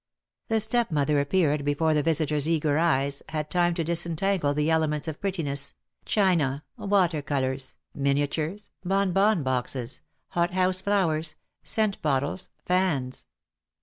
The 0.47 0.59
stepmother 0.59 1.19
appeared 1.19 1.63
before 1.63 1.93
the 1.93 2.01
visitor's 2.01 2.49
eager 2.49 2.79
eyes 2.79 3.21
had 3.29 3.51
time 3.51 3.75
to 3.75 3.83
disentangle 3.83 4.51
the 4.55 4.71
elements 4.71 5.07
of 5.07 5.21
prettiness, 5.21 5.75
china, 6.05 6.63
water 6.75 7.21
colours, 7.21 7.75
miniatures, 7.93 8.71
bonbon 8.83 9.43
boxes, 9.43 10.01
hot 10.29 10.55
house 10.55 10.81
flowers, 10.81 11.35
scent 11.63 12.01
bottles, 12.01 12.49
fans. 12.65 13.27